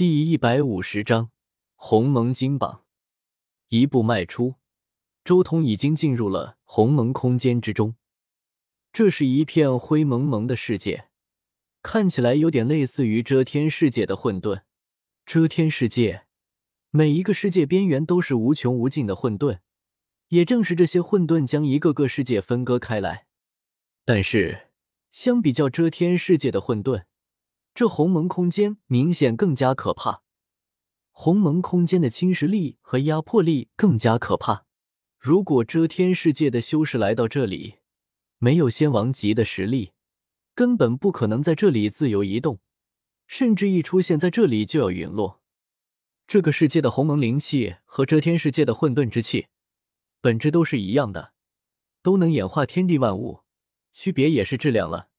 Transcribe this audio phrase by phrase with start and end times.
[0.00, 1.30] 第一百五十章
[1.74, 2.86] 鸿蒙金榜。
[3.68, 4.54] 一步迈出，
[5.22, 7.96] 周通已经进入了鸿蒙空间之中。
[8.94, 11.10] 这是一片灰蒙蒙的世界，
[11.82, 14.62] 看起来有点类似于遮天世界的混沌。
[15.26, 16.24] 遮天世界，
[16.88, 19.58] 每一个世界边缘都是无穷无尽的混沌，
[20.28, 23.26] 也正是这些混沌将一个个世界分割开来。
[24.06, 24.70] 但是，
[25.10, 27.04] 相比较遮天世界的混沌，
[27.74, 30.22] 这鸿蒙空间明显更加可怕，
[31.12, 34.66] 鸿蒙空间的侵蚀力和压迫力更加可怕。
[35.18, 37.76] 如果遮天世界的修士来到这里，
[38.38, 39.92] 没有仙王级的实力，
[40.54, 42.60] 根本不可能在这里自由移动，
[43.26, 45.42] 甚至一出现在这里就要陨落。
[46.26, 49.48] 这个世界的鸿蒙灵气和遮天世界的混沌之气，
[50.22, 51.34] 本质都是一样的，
[52.02, 53.40] 都能演化天地万物，
[53.92, 55.09] 区别也是质量了。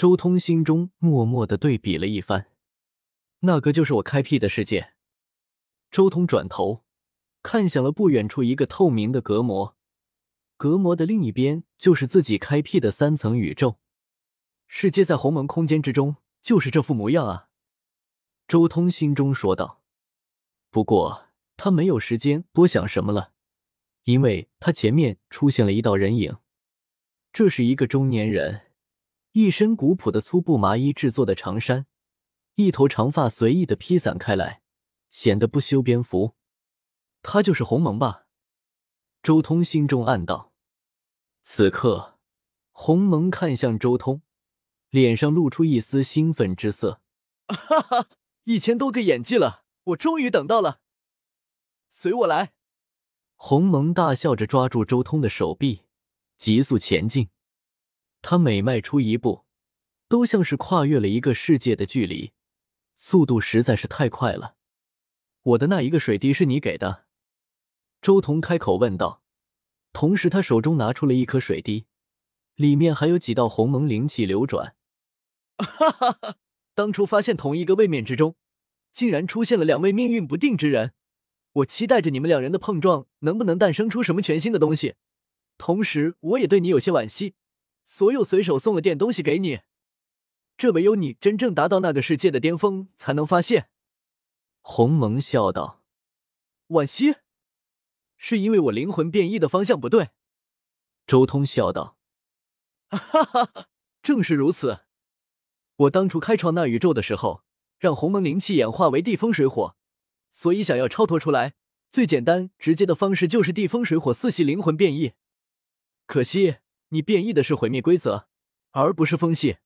[0.00, 2.46] 周通心中默默的对比了一番，
[3.40, 4.94] 那个就是我开辟的世界。
[5.90, 6.84] 周通转头
[7.42, 9.76] 看向了不远处一个透明的隔膜，
[10.56, 13.78] 隔膜的另一边就是自己开辟的三层宇宙。
[14.68, 17.50] 世界在鸿蒙空间之中，就是这副模样啊！
[18.48, 19.82] 周通心中说道。
[20.70, 21.26] 不过
[21.58, 23.32] 他没有时间多想什么了，
[24.04, 26.38] 因为他前面出现了一道人影，
[27.34, 28.62] 这是一个中年人。
[29.32, 31.86] 一身古朴的粗布麻衣制作的长衫，
[32.56, 34.60] 一头长发随意的披散开来，
[35.08, 36.34] 显得不修边幅。
[37.22, 38.26] 他就是鸿蒙吧？
[39.22, 40.52] 周通心中暗道。
[41.42, 42.18] 此刻，
[42.72, 44.22] 鸿蒙看向周通，
[44.88, 47.00] 脸上露出一丝兴奋之色。
[47.46, 48.08] 哈哈，
[48.44, 50.80] 一千多个演技了，我终于等到了。
[51.92, 52.52] 随我来！
[53.36, 55.82] 鸿蒙大笑着抓住周通的手臂，
[56.36, 57.30] 急速前进。
[58.22, 59.44] 他每迈出一步，
[60.08, 62.32] 都像是跨越了一个世界的距离，
[62.94, 64.56] 速度实在是太快了。
[65.42, 67.06] 我的那一个水滴是你给的？
[68.02, 69.22] 周彤开口问道，
[69.92, 71.86] 同时他手中拿出了一颗水滴，
[72.54, 74.74] 里面还有几道鸿蒙灵气流转。
[75.58, 76.36] 哈哈哈！
[76.74, 78.36] 当初发现同一个位面之中，
[78.92, 80.92] 竟然出现了两位命运不定之人，
[81.52, 84.94] 我期待着你们两人的碰撞，能不能诞生出什么全新的东西？
[85.58, 87.34] 同时，我也对你有些惋惜。
[87.92, 89.62] 所有随手送了点东西给你，
[90.56, 93.68] 这唯有你真正达到那个世界的巅峰才能发现。
[94.60, 95.82] 鸿蒙笑道
[96.70, 97.16] ：“惋惜，
[98.16, 100.10] 是因为我灵魂变异的方向不对。”
[101.04, 101.98] 周通笑道
[102.90, 103.68] ：“哈哈哈，
[104.00, 104.84] 正是如此。
[105.74, 107.42] 我当初开创那宇宙的时候，
[107.76, 109.74] 让鸿蒙灵气演化为地风水火，
[110.30, 111.54] 所以想要超脱出来，
[111.90, 115.14] 最简单直接的方式就是地风水火四系灵魂变异。
[116.06, 116.58] 可惜。”
[116.90, 118.26] 你变异的是毁灭规则，
[118.72, 119.58] 而不是风系。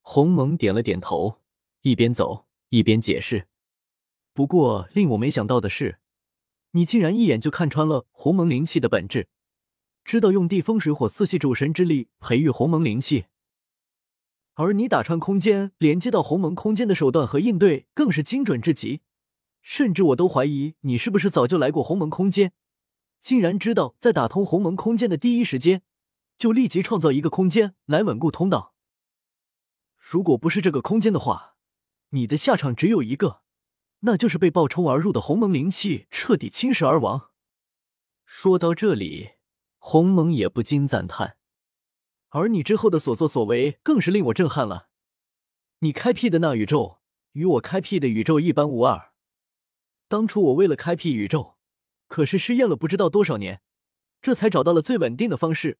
[0.00, 1.38] 鸿蒙点了点头，
[1.82, 3.46] 一边走一边解释。
[4.32, 6.00] 不过令我没想到的是，
[6.72, 9.28] 你竟然一眼就看穿了鸿蒙灵气的本质，
[10.04, 13.26] 知道用地风水火四系主神之力培育鸿蒙灵气，
[14.54, 19.02] 而你打穿空间连接到鸿蒙空间的手段和应对更是精准至极，
[19.60, 22.52] 甚至我都怀疑你是不是早就来过鸿蒙空间，
[23.20, 25.82] 竟然知道在打通鸿蒙空间的第一时间。
[26.36, 28.74] 就立即创造一个空间来稳固通道。
[29.98, 31.56] 如果不是这个空间的话，
[32.10, 33.42] 你的下场只有一个，
[34.00, 37.30] 那就是被暴冲而入的鸿蒙灵气彻底侵蚀而亡。
[38.24, 39.32] 说到这里，
[39.78, 41.36] 鸿蒙也不禁赞叹。
[42.30, 44.88] 而你之后的所作所为更是令我震撼了。
[45.80, 47.00] 你开辟的那宇宙
[47.32, 49.12] 与我开辟的宇宙一般无二。
[50.08, 51.56] 当初我为了开辟宇宙，
[52.08, 53.62] 可是试验了不知道多少年，
[54.20, 55.78] 这才找到了最稳定的方式。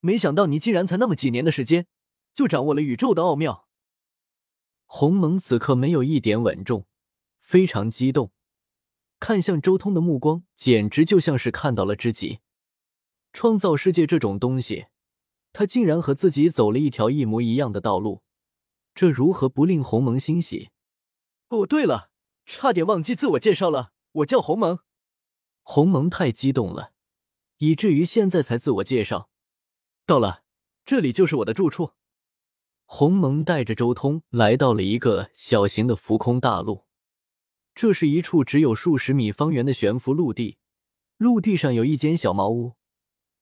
[0.00, 1.86] 没想到你竟然才那么几年的时间，
[2.34, 3.68] 就掌握了宇宙的奥妙。
[4.86, 6.86] 鸿蒙此刻没有一点稳重，
[7.38, 8.32] 非常激动，
[9.20, 12.40] 看向周通的目光简直就像是看到了知己。
[13.32, 14.86] 创造世界这种东西，
[15.52, 18.22] 他竟然和自己走了一条一模一样的道路，
[18.94, 20.70] 这如何不令鸿蒙欣喜？
[21.48, 22.10] 哦，对了，
[22.44, 24.80] 差点忘记自我介绍了，我叫鸿蒙。
[25.62, 26.92] 鸿蒙太激动了，
[27.58, 29.29] 以至于现在才自我介绍。
[30.10, 30.42] 到了，
[30.84, 31.92] 这里就是我的住处。
[32.84, 36.84] 鸿蒙带着周通来到了一个小型的浮空大陆，
[37.76, 40.58] 这是一处只有数十米方圆的悬浮陆地。
[41.16, 42.74] 陆地上有一间小茅屋，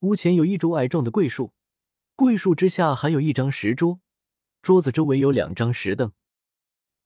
[0.00, 1.54] 屋前有一株矮壮的桂树，
[2.14, 4.02] 桂树之下还有一张石桌，
[4.60, 6.12] 桌子周围有两张石凳。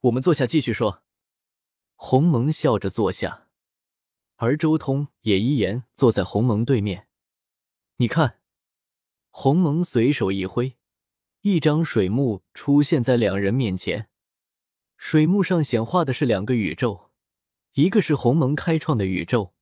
[0.01, 1.05] 我们坐下继续说。
[1.95, 3.47] 鸿蒙笑着坐下，
[4.35, 7.07] 而周通也依言坐在鸿蒙对面。
[7.99, 8.41] 你看。
[9.37, 10.77] 鸿蒙随手一挥，
[11.41, 14.09] 一张水幕出现在两人面前。
[14.97, 17.11] 水幕上显化的是两个宇宙，
[17.73, 19.53] 一个是鸿蒙开创的宇宙，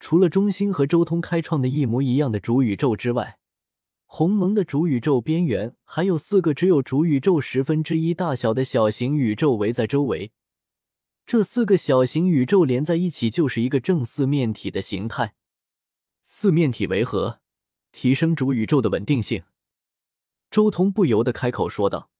[0.00, 3.38] 除了中心和周通开创的一模一样的主宇宙之外，
[4.04, 10.32] 鸿蒙的主宇宙边缘还有四个只有主宇宙十分之一大小的小型宇宙围在周围。
[11.24, 15.36] 这四个小型宇宙连在一起，就是一个正四面体的形态。
[16.24, 17.43] 四面体为何？
[17.94, 19.44] 提升主宇宙的稳定性。
[20.50, 22.10] 周通不由得开口说道：“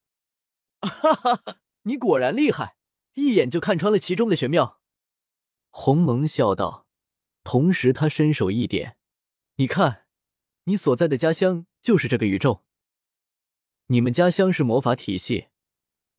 [0.81, 2.76] 哈哈哈，你果然厉害，
[3.15, 4.81] 一眼就看穿了其中的玄妙。”
[5.71, 6.87] 鸿蒙笑道，
[7.43, 8.97] 同时他伸手一点
[9.56, 10.06] ：“你看，
[10.65, 12.62] 你所在的家乡就是这个宇宙。
[13.88, 15.49] 你们家乡是魔法体系。”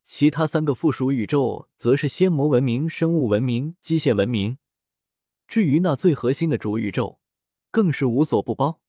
[0.04, 4.58] 其他三个附属宇宙则是仙魔文明、生物文明、机械文明。
[5.48, 7.20] 至于那最核心的主宇宙，
[7.72, 8.82] 更是无所不包。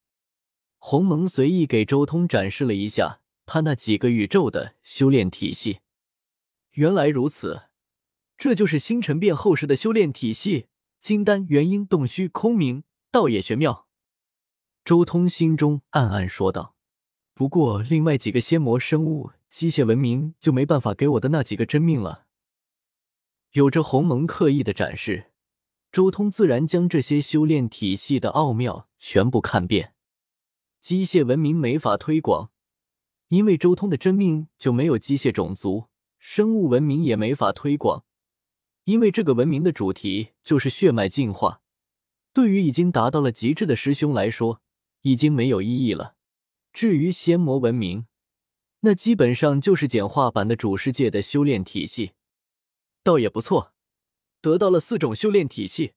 [0.77, 5.79] 鸿蒙随意给周通展示了一下他那几个宇宙的修炼体系。
[6.71, 7.63] 原来如此，
[8.37, 10.67] 这就是星辰变后世的修炼体系：
[10.99, 13.87] 金丹、元婴、洞虚、空明、道也玄妙。
[14.85, 16.75] 周通心中暗暗说道。
[17.33, 19.31] 不过，另外几个仙魔生物。
[19.49, 22.25] 机械文明就没办法给我的那几个真命了。
[23.53, 25.31] 有着鸿蒙刻意的展示，
[25.89, 29.93] 周通自然将这些修炼体系的奥妙全部看遍。
[30.87, 32.49] 机械文明没法推广，
[33.27, 38.05] 因为周通的真命就没有机械种族；生物文明也没法推广，
[38.85, 41.61] 因为这个文明的主题就是血脉进化。
[42.31, 44.61] 对于已经达到了极致的师兄来说，
[45.01, 46.15] 已经没有意义了。
[46.71, 48.05] 至于仙魔文明，
[48.79, 52.13] 那基本上就是简化版的主世界的修炼体系，
[53.03, 53.73] 倒也不错。
[54.39, 55.91] 得到了四种修炼体系，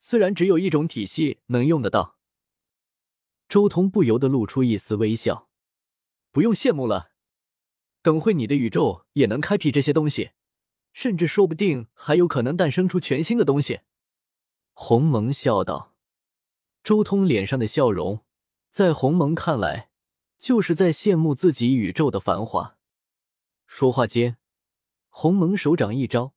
[0.00, 2.16] 虽然只有一种体系能用得到。
[3.52, 5.50] 周通不由得露出一丝微笑，
[6.30, 7.10] 不用羡慕了。
[8.00, 10.30] 等会你的宇宙也能开辟这些东西，
[10.94, 13.80] 甚至说不定还有可能诞生出全新的东西。
[14.72, 15.94] 鸿蒙笑道。
[16.82, 18.24] 周通脸上的笑容，
[18.70, 19.90] 在鸿蒙看来。
[20.38, 22.78] 就是在羡慕自己宇宙的繁华。
[23.66, 24.38] 说话间，
[25.10, 26.32] 鸿蒙手掌一招，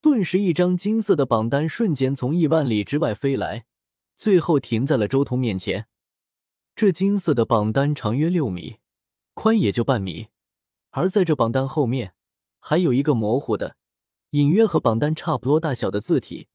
[0.00, 3.66] 顿时一张金色的榜单瞬间从亿万里之外飞来，
[4.16, 5.88] 最后停在了周通面前。
[6.78, 8.76] 这金色的榜单长约六米，
[9.34, 10.28] 宽也就半米，
[10.90, 12.14] 而在这榜单后面，
[12.60, 13.76] 还有一个模糊的、
[14.30, 16.46] 隐约和榜单差不多大小的字体。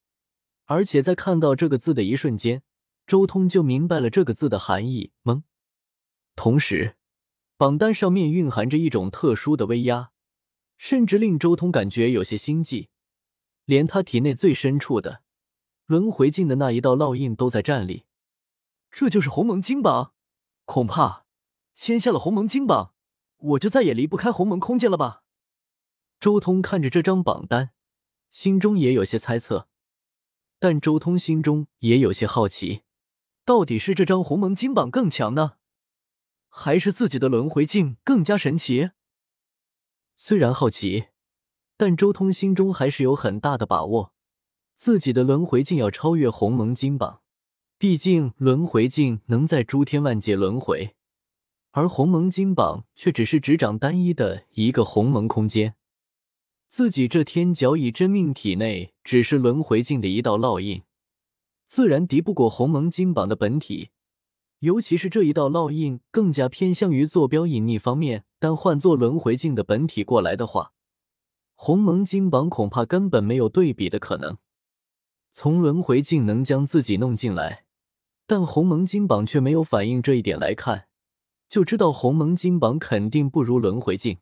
[0.64, 2.64] 而且在看到这个字的一瞬间，
[3.06, 5.12] 周通就明白了这个字的含义。
[5.26, 5.44] 懵。
[6.38, 6.96] 同时，
[7.58, 10.12] 榜单上面蕴含着一种特殊的威压，
[10.78, 12.88] 甚至令周通感觉有些心悸。
[13.66, 15.22] 连他体内最深处的
[15.86, 18.06] 轮回境的那一道烙印都在站立。
[18.96, 20.14] 这就是鸿蒙金榜，
[20.66, 21.26] 恐怕
[21.74, 22.94] 签下了鸿蒙金榜，
[23.38, 25.24] 我就再也离不开鸿蒙空间了吧？
[26.20, 27.72] 周通看着这张榜单，
[28.30, 29.68] 心中也有些猜测，
[30.60, 32.84] 但周通心中也有些好奇，
[33.44, 35.54] 到底是这张鸿蒙金榜更强呢？
[36.48, 38.92] 还是自己的轮回镜更加神奇。
[40.16, 41.08] 虽然好奇，
[41.76, 44.14] 但周通心中还是有很大的把握，
[44.76, 47.23] 自己的轮回镜要超越鸿蒙金榜。
[47.78, 50.96] 毕竟轮回镜能在诸天万界轮回，
[51.72, 55.76] 而鸿蒙金榜却只是执掌单一的一个鸿蒙空间。
[56.70, 60.84] 自己这天角以真命体内只是轮回镜的一道烙印，
[61.66, 63.90] 自然敌不过鸿蒙金榜的本体。
[64.60, 70.72] 尤其是这一道烙印更加偏向于坐标隐匿方面，但换做轮回镜的本体过来的话，
[71.56, 74.38] 鸿蒙金榜恐怕根本没有对比的可能。
[75.36, 77.66] 从轮回镜能将自己弄进来，
[78.28, 80.88] 但鸿蒙金榜却没有反映这一点来看，
[81.50, 84.20] 就知道鸿蒙金榜肯定不如轮回镜。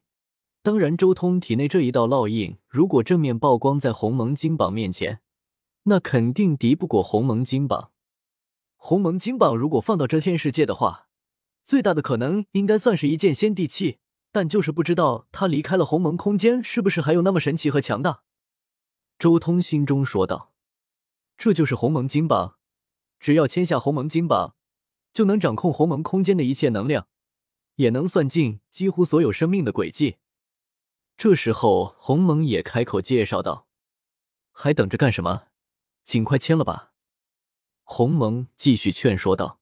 [0.64, 5.20] 当然，周通体内这一道烙印如果正面曝光在鸿蒙金榜面前，
[5.84, 7.92] 那肯定敌不过鸿蒙金榜。
[8.78, 11.10] 鸿蒙金榜如果放到遮天世界的话，
[11.66, 13.98] 最大的可能应该算是一件仙帝器，
[14.32, 18.24] 但就是不知道他离开了鸿蒙空间，是不是还有那么神奇和强大？
[19.20, 20.51] 周通心中说道
[21.44, 22.60] ：“这就是鸿蒙金榜，
[23.20, 24.56] 只要签下鸿蒙金榜，
[25.12, 27.08] 就能掌控鸿蒙空间的一切能量，
[27.78, 30.18] 也能算尽几乎所有生命的轨迹。”
[31.18, 33.68] 这时候，鸿蒙也开口介绍道
[34.54, 35.48] ：“还等着干什么？
[36.04, 36.94] 尽快签了吧。”
[37.82, 39.61] 鸿蒙继续劝说道。